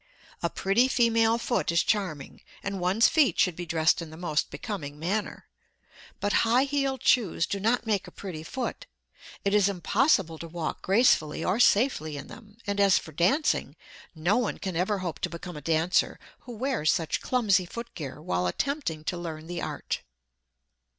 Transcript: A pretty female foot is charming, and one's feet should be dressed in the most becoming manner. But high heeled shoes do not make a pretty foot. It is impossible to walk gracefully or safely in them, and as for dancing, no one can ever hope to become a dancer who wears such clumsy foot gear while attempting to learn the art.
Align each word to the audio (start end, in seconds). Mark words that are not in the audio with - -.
A 0.41 0.49
pretty 0.49 0.87
female 0.87 1.37
foot 1.37 1.71
is 1.71 1.83
charming, 1.83 2.41
and 2.63 2.79
one's 2.79 3.07
feet 3.07 3.37
should 3.37 3.55
be 3.55 3.67
dressed 3.67 4.01
in 4.01 4.09
the 4.09 4.17
most 4.17 4.49
becoming 4.49 4.97
manner. 4.97 5.45
But 6.19 6.33
high 6.41 6.63
heeled 6.63 7.03
shoes 7.03 7.45
do 7.45 7.59
not 7.59 7.85
make 7.85 8.07
a 8.07 8.11
pretty 8.11 8.41
foot. 8.41 8.87
It 9.45 9.53
is 9.53 9.69
impossible 9.69 10.39
to 10.39 10.47
walk 10.47 10.81
gracefully 10.81 11.45
or 11.45 11.59
safely 11.59 12.17
in 12.17 12.29
them, 12.29 12.57
and 12.65 12.79
as 12.79 12.97
for 12.97 13.11
dancing, 13.11 13.75
no 14.15 14.37
one 14.37 14.57
can 14.57 14.75
ever 14.75 14.97
hope 15.05 15.19
to 15.19 15.29
become 15.29 15.55
a 15.55 15.61
dancer 15.61 16.19
who 16.39 16.53
wears 16.53 16.91
such 16.91 17.21
clumsy 17.21 17.67
foot 17.67 17.93
gear 17.93 18.19
while 18.19 18.47
attempting 18.47 19.03
to 19.03 19.17
learn 19.19 19.45
the 19.45 19.61
art. 19.61 20.01